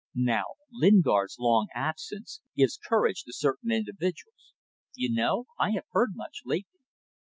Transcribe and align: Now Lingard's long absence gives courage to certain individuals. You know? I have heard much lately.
Now 0.15 0.55
Lingard's 0.71 1.37
long 1.37 1.67
absence 1.75 2.41
gives 2.55 2.79
courage 2.89 3.21
to 3.25 3.33
certain 3.33 3.69
individuals. 3.71 4.53
You 4.95 5.13
know? 5.13 5.45
I 5.59 5.73
have 5.73 5.85
heard 5.91 6.15
much 6.15 6.39
lately. 6.43 6.79